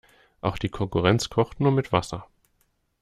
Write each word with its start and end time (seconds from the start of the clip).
Auch 0.41 0.57
die 0.57 0.69
Konkurrenz 0.69 1.29
kocht 1.29 1.59
nur 1.59 1.71
mit 1.71 1.91
Wasser. 1.91 2.25